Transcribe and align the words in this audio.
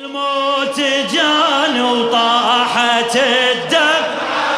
الموت 0.00 0.80
جاني 1.12 1.82
وطاحت 1.82 3.16
الدم. 3.16 4.04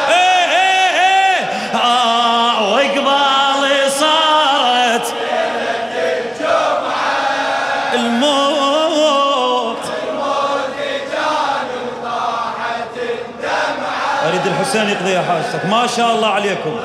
إيه 0.09 0.45
إيه 0.51 0.89
إيه 0.99 1.45
آه 1.75 2.73
وقبالي 2.73 3.89
صارت 3.89 5.13
الموت. 7.93 9.77
أريد 14.27 14.47
الحسين 14.47 14.89
يقضي 14.89 15.19
حاجتك. 15.19 15.65
ما 15.65 15.87
شاء 15.97 16.15
الله 16.15 16.27
عليكم. 16.27 16.79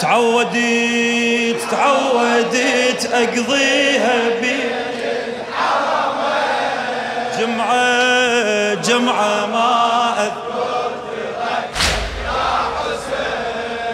تعودت 0.00 1.60
تعودت 1.70 3.10
اقضيها 3.12 4.28
بيت 4.40 4.72
جمعة 7.38 8.74
جمعة 8.74 9.46
ما 9.46 10.14
اذكر 10.18 10.90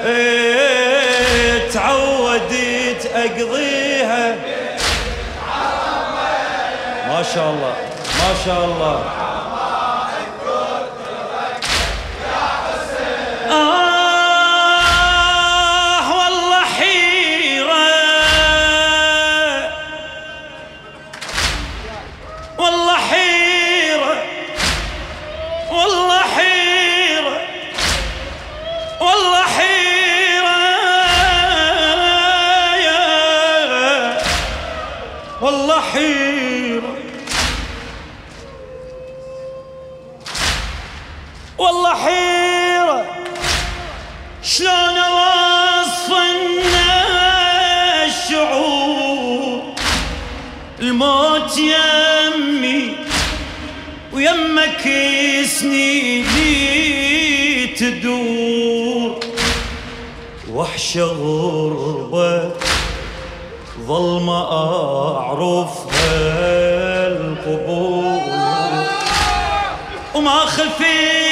إيه 0.06 1.70
تعودت 1.70 3.10
اقضيها 3.14 4.34
ما 7.08 7.22
شاء 7.34 7.50
الله 7.50 7.74
ما 8.18 8.34
شاء 8.44 8.64
الله. 8.64 9.04
ويمك 54.56 54.84
سنيني 55.46 56.56
تدور. 57.66 59.20
وحشة 60.52 61.04
غربة 61.04 62.50
ظلمة 63.86 64.52
أعرفها 65.12 66.16
القبور. 67.06 68.20
وما 70.14 70.40
خفيت 70.40 71.25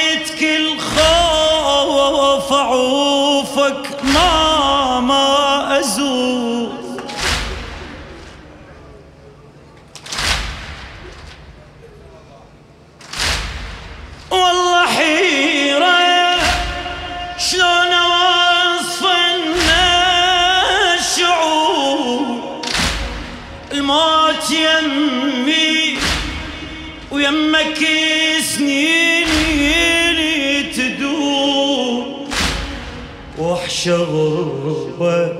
وحشة 33.85 34.03
غربة 34.03 35.33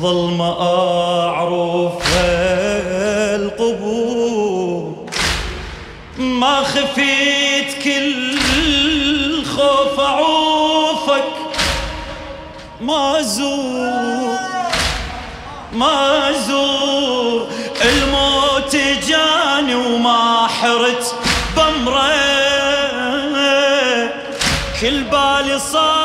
ظلمة 0.00 0.50
أعرفها 1.28 2.36
القبور. 3.36 5.06
ما 6.18 6.62
خفيت 6.62 7.84
كل 7.84 9.44
خوف 9.44 10.00
أعوفك 10.00 11.24
ما 12.80 13.22
زور 13.22 14.38
ما 15.72 16.32
زور 16.48 17.46
الموت 17.82 18.76
جاني 19.08 19.74
وما 19.74 20.46
حرت 20.46 21.14
بمره 21.56 22.10
كل 24.80 25.02
بالي 25.02 25.58
صار 25.58 25.99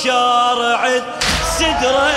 بشارع 0.00 0.80
سدره 1.58 2.10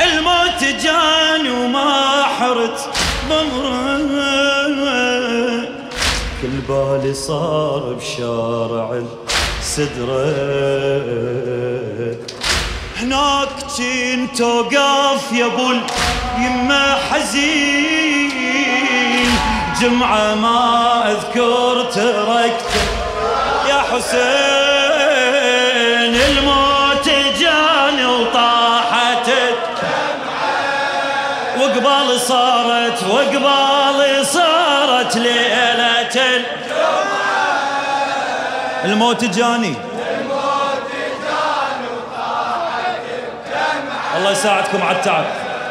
الموت 0.00 0.64
جاني 0.82 1.50
وما 1.50 2.24
حرت 2.38 2.88
بمرة. 3.30 4.00
كل 6.42 6.56
بالي 6.68 7.14
صار 7.14 7.82
بشارع 7.98 9.02
سدره 9.62 10.26
هناك 13.00 13.48
كنت 13.76 14.40
اوقف 14.40 15.32
يا 15.32 15.46
أبو 15.46 15.72
يما 16.38 16.98
حزين. 17.10 18.30
جمعة 19.80 20.34
ما 20.34 21.10
أذكر 21.10 21.84
تركته 21.84 22.80
يا 23.68 23.78
حسين 23.92 24.59
الموت 39.00 39.24
جاني. 39.24 39.74
الله 44.16 44.30
يساعدكم 44.30 44.82
على 44.82 44.96
التعب. 44.96 45.24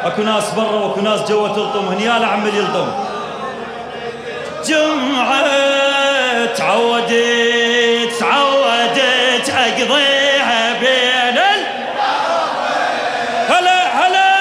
اكو 0.06 0.22
ناس 0.22 0.50
برا 0.54 0.72
واكو 0.72 1.02
ناس 1.02 1.22
جوا 1.22 1.48
تلطم. 1.48 1.88
هنيال 1.88 2.26
عمال 2.26 2.56
يلطم. 2.56 2.88
جمعة 4.66 5.46
تعودت 6.58 8.14
تعودت 8.20 9.50
اقضيها 9.50 10.80
بين 10.80 11.38
ال 11.38 11.62
هلا 13.50 13.80
هلا. 14.00 14.34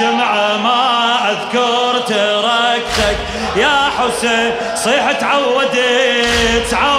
جمعة 0.00 0.56
ما 0.56 1.14
اذكر 1.30 1.98
تركتك. 1.98 3.18
يا 3.56 3.90
حسين 3.98 4.54
صيح 4.74 5.12
تعودت 5.12 5.76
تعودت. 6.70 6.97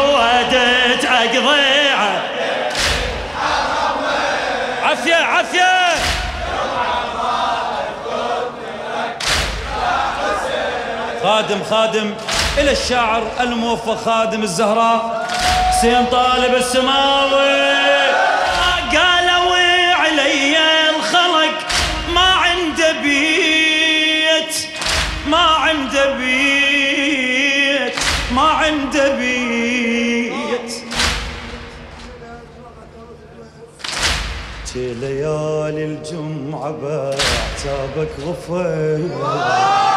خادم 11.24 11.64
خادم 11.70 12.14
إلى 12.58 12.72
الشاعر 12.72 13.24
الموفق 13.40 13.96
خادم 14.06 14.44
الزهراء. 14.44 15.28
حسين 15.70 16.06
طالب 16.12 16.56
السماوي. 16.56 17.70
قالوا 18.96 19.56
علي 19.96 20.58
الخلق 20.90 21.58
ما 22.16 22.22
عنده 22.22 22.92
بيت 23.02 24.56
ما 25.28 25.38
عنده 25.38 26.14
بيت 26.14 27.96
ما 28.32 28.42
عنده 28.42 29.16
بيت. 29.16 30.72
شي 34.74 34.94
ليالي 34.94 35.86
الجمعة 35.86 36.72
بعتابك 36.72 38.12
غفير. 38.26 39.89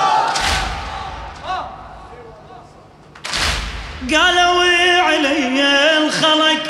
قالوا 4.11 4.63
علي 5.01 5.63
الخلق 5.99 6.63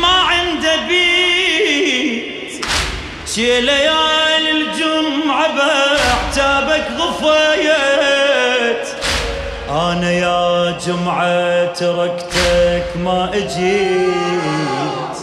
ما 0.00 0.08
عنده 0.08 0.76
بيت. 0.88 2.66
شي 3.34 3.60
ليالي 3.60 4.50
الجمعة 4.50 5.46
بعتابك 5.56 6.86
غفيت 6.98 8.88
أنا 9.70 10.10
يا 10.10 10.78
جمعة 10.86 11.64
تركتك 11.72 12.86
ما 12.96 13.30
أجيت. 13.34 15.16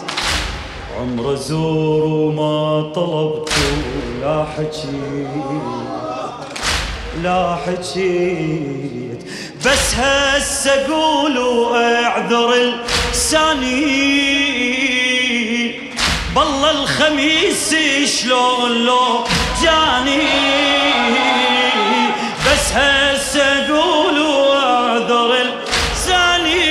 عمر 1.00 1.36
زور 1.36 2.04
وما 2.04 2.92
طلبت 2.96 3.54
لا 4.22 4.46
حكيت. 4.58 6.11
لا 7.18 7.58
حكيت 7.68 9.24
بس 9.66 9.96
هسه 9.96 10.72
أقول 10.72 11.38
واعذر 11.38 12.74
لساني 13.12 13.82
بالله 16.36 16.72
الخميس 16.72 17.76
شلون 18.22 18.86
لو 18.86 19.24
جاني؟ 19.64 20.22
بس 22.46 22.72
هسه 22.74 23.42
أقول 23.42 24.20
واعذر 24.22 25.36
لساني 25.94 26.62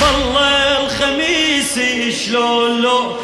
بالله 0.00 0.80
الخميس 0.84 1.78
شلون 2.26 2.80
لو 2.80 3.16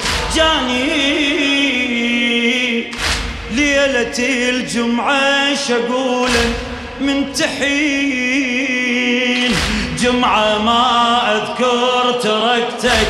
ليلة 3.98 4.50
الجمعة 4.50 5.54
شقولا 5.54 6.44
من 7.00 7.32
تحين 7.32 8.68
جمعة 9.98 10.58
ما 10.58 11.20
أذكر 11.32 12.12
تركتك. 12.22 13.08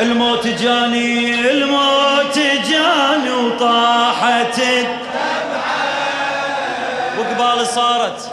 الموت 0.00 0.46
جاني 0.46 1.34
الموت 1.50 2.38
جاني 2.70 3.30
وطاحت 3.30 4.60
وقبال 7.18 7.66
صارت. 7.66 8.30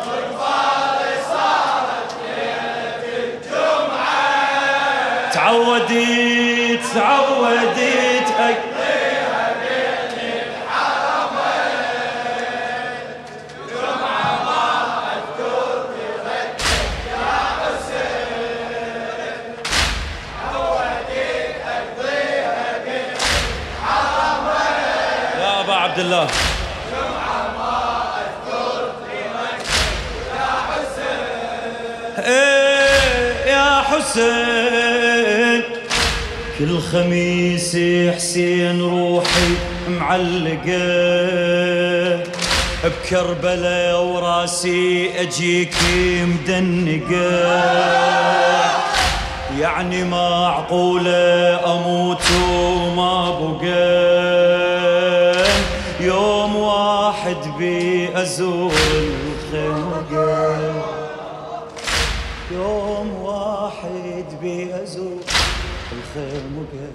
تعودت 5.34 6.80
تعودت 6.94 8.28
عبد 8.40 8.79
الله. 26.10 26.28
إيه 32.20 33.52
يا 33.52 33.82
حسين 33.82 35.64
كل 36.60 36.80
خميس 36.80 37.78
حسين 38.16 38.82
روحي 38.82 39.50
معلقة. 39.88 40.80
بكربلاء 42.84 44.02
وراسي 44.04 45.12
أجيك 45.22 45.76
مدنقة. 46.22 47.60
يعني 49.60 50.04
معقولة 50.04 51.60
أموت 51.74 52.24
وما 52.52 53.30
بقى. 53.40 54.59
يوم 56.02 56.56
واحد 56.56 57.38
بي 57.58 58.10
أزور 58.22 58.72
الخنقة 59.54 60.74
يوم 62.52 63.14
واحد 63.22 64.26
بي 64.42 64.84
أزور 64.84 65.20
الخنقة 65.92 66.90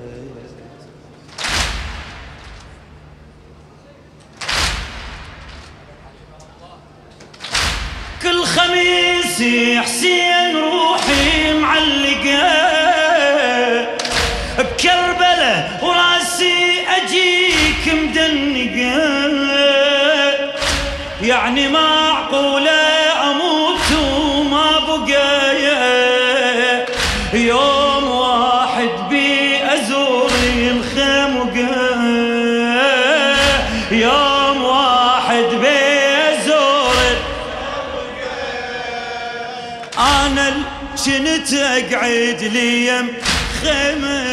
كل 8.22 8.44
خميس 8.44 9.42
حسين 9.84 10.56
روحي 10.56 11.52
معلقة. 11.60 12.64
بكربلة 14.58 15.78
وراسي 15.82 16.80
أجيك 17.86 17.94
مدنقة 17.94 19.14
يعني 21.22 21.68
معقولة 21.68 22.80
أموت 23.30 23.92
وما 24.08 24.70
بقى 24.78 25.54
يوم 27.34 28.10
واحد 28.10 28.88
بي 29.10 29.56
أزور 29.74 30.30
الخمقة. 30.56 31.94
يوم 33.90 34.64
واحد 34.64 35.44
بي 35.60 35.78
أزور 36.32 36.94
أنا 39.98 40.54
كنت 41.04 41.52
أقعد 41.52 42.42
لي 42.52 42.86
يم 42.88 43.08
الخيمة 43.62 44.23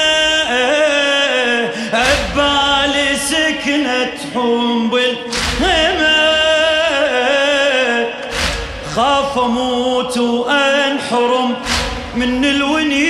ببالي 2.35 3.17
سكنة 3.17 4.13
حوم 4.35 4.91
بالهيمة. 4.91 6.21
خاف 8.95 9.39
أموت 9.39 10.19
وأنحرم 10.19 11.57
من 12.15 12.45
الونين. 12.45 13.01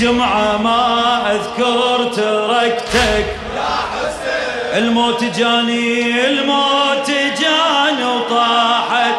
جمعة 0.00 0.56
ما 0.56 1.32
أذكر 1.32 2.04
تركتك. 2.16 3.41
الموت 4.76 5.24
جاني 5.24 6.26
الموت 6.26 7.10
جاني 7.10 8.04
وطاحت. 8.04 9.14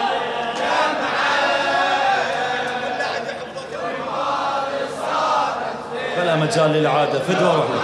بلا 6.18 6.36
مجال 6.36 6.72
للعادة 6.72 7.20
فدوى 7.20 7.52
أروح 7.52 7.66
لك. 7.66 7.82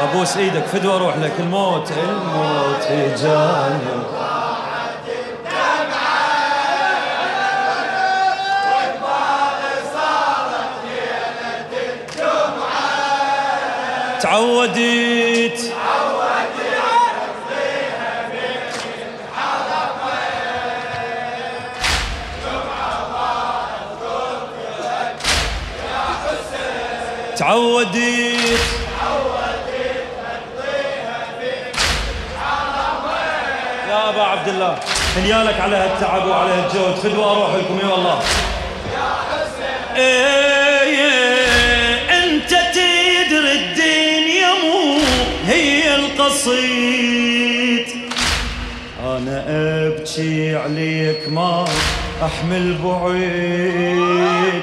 أبوس 0.00 0.36
إيدك 0.36 0.64
فدوى 0.66 0.96
أروح 0.96 1.16
لك. 1.16 1.32
الموت 1.38 1.90
الموت 1.90 2.88
جاني 3.22 3.78
تعودت 14.20 14.78
تعودت 27.38 27.94
يا 33.88 34.08
أبا 34.08 34.22
عبد 34.22 34.48
الله 34.48 34.78
حنيالك 35.14 35.60
على 35.60 35.76
هالتعب 35.76 36.26
وعلى 36.28 36.50
هالجهد 36.52 36.98
خذوا 37.02 37.24
أروح 37.32 37.54
لكم 37.54 37.78
اي 37.82 37.86
والله 37.92 38.22
يا 38.94 39.08
حسين 39.30 39.96
إيه 39.96 40.80
إيه 40.82 42.24
أنت 42.24 42.50
تدري 42.50 43.52
الدنيا 43.52 44.52
مو 44.62 44.98
هي 45.46 45.96
القصيد. 45.96 47.86
أنا 49.04 49.44
أبكي 49.86 50.56
عليك 50.56 51.28
ما 51.28 51.64
أحمل 52.22 52.78
بعيد. 52.84 54.62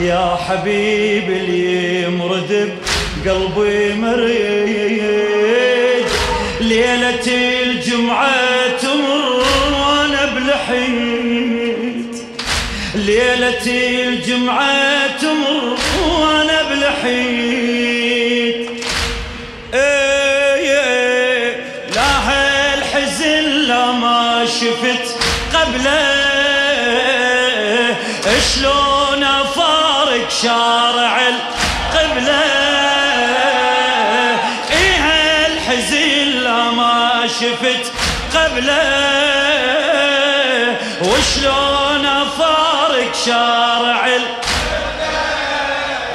يا 0.00 0.36
حبيبي 0.48 1.36
اللي 1.36 2.02
يمرد 2.02 2.72
بقلبي 3.24 3.94
مريد 3.94 5.00
ليلة 6.60 7.26
الجمعة 7.62 8.76
تمر 8.82 9.44
وأنا 9.72 10.24
بلحيت 10.34 12.16
ليلة 12.94 13.66
الجمعة 14.08 15.06
تمر 15.20 15.76
وأنا 16.08 16.62
بلحيت 16.62 17.90
لا 21.94 22.10
هالحزن 22.28 23.44
لا 23.68 23.92
ما 23.92 24.46
شفت 24.46 25.16
قبله 25.54 26.20
شلون 28.54 28.89
شارع 30.42 31.20
القبلة 31.28 32.42
إيه 34.70 35.46
الحزن 35.46 36.40
لا 36.42 36.70
ما 36.70 37.26
شفت 37.26 37.92
قبله. 38.34 39.10
وشلون 41.02 42.06
أفارق 42.06 43.14
شارع 43.26 44.08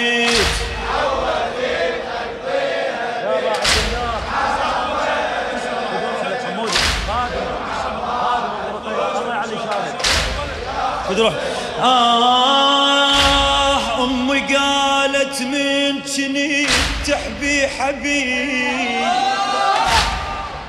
تروح. 11.21 11.33
آه 11.81 13.13
أمي 14.03 14.39
قالت 14.39 15.41
من 15.41 16.01
جني 16.17 16.67
تحبي 17.07 17.67
حبيب. 17.67 19.07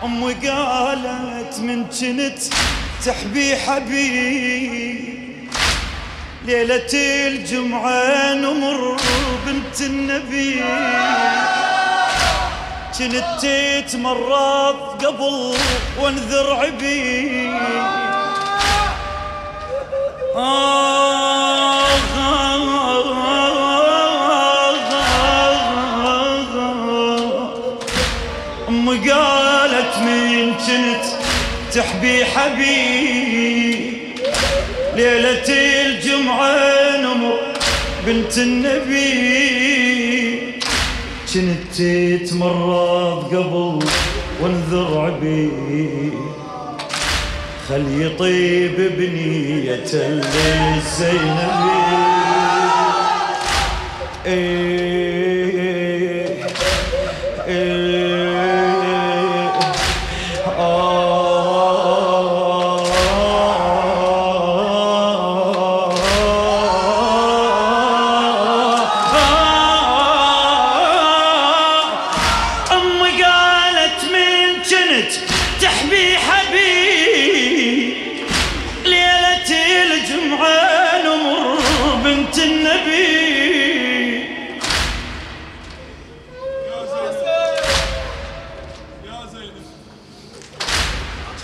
أمي 0.04 0.34
قالت 0.34 1.58
من 1.58 1.88
جنت 1.88 2.38
تحبي 3.06 3.56
حبيب. 3.56 5.48
ليلة 6.44 6.92
الجمعة 7.28 8.34
نمر 8.34 8.96
بنت 9.46 9.80
النبي. 9.80 10.64
كنت 12.98 13.24
تتمرض 13.42 15.04
قبل 15.04 15.54
وانذر 16.00 16.54
عبي 16.54 17.48
أمي 17.48 18.11
قالت 29.10 29.98
من 29.98 30.54
كنت 30.54 31.04
تحبي 31.72 32.24
حبيب؟ 32.24 33.92
ليلة 34.96 35.48
الجمعة 35.48 36.96
نمر 36.96 37.38
بنت 38.06 38.38
النبي. 38.38 39.62
كنت 41.34 41.74
تتمرض 41.78 43.24
قبل 43.34 43.78
وانذر 44.40 45.00
عبي 45.00 45.50
خل 47.68 47.84
يطيب 48.02 48.76
بنية 48.98 49.84
الزينبي 49.94 51.42
إيه. 54.26 55.11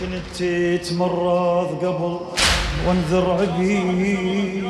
كنت 0.01 0.43
تمرض 0.89 1.85
قبل؟ 1.85 2.21
وانذر 2.87 3.31
عبي 3.31 4.63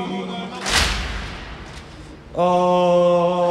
آه. 2.38 3.47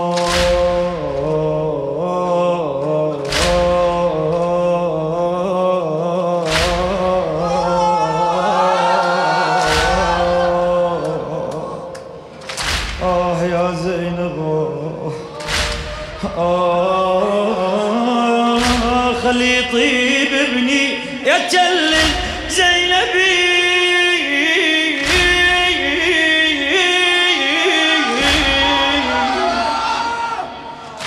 يطيب 19.47 20.33
ابني 20.33 20.99
يا 21.25 21.37
جل 21.49 21.95
زينبي. 22.49 23.57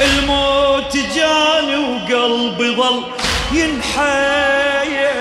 الموت 0.00 0.96
جاني 0.96 1.76
وقلبي 1.76 2.76
ظل 2.76 3.02
ينحايا 3.52 5.12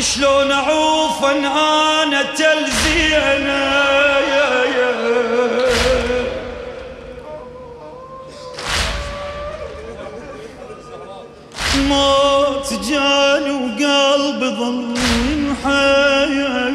شلون 0.00 0.52
أعوف 0.52 1.24
أنا 1.24 2.22
تلزينا 2.22 3.91
موت 11.76 12.74
جاني 12.88 13.50
وقلبي 13.50 14.48
ظل 14.48 14.94
ينحايا 15.32 16.72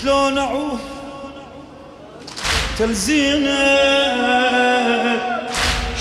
شلون 0.00 0.38
اعوف 0.38 0.80
تلزينا 2.78 3.66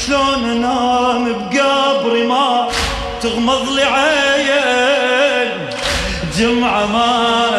شلون 0.05 0.49
أنام 0.49 1.33
بقبري 1.33 2.27
ما 2.27 2.67
تغمض 3.21 3.69
لي 3.69 3.83
عين؟ 3.83 5.51
جمعة 6.37 6.85
ما 6.85 7.54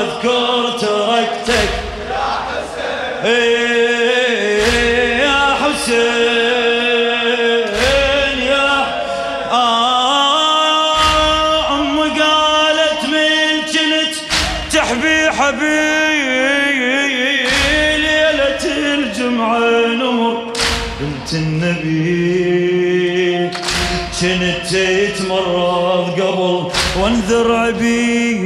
وانذر 27.26 27.52
عبي 27.56 28.36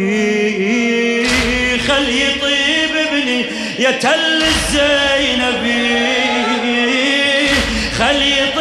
خل 1.88 2.08
يطيب 2.08 2.96
ابني 2.96 3.44
يا 3.78 3.90
تل 3.90 4.42
الزينبي 4.42 6.00
خل 7.98 8.22
يطيب 8.22 8.59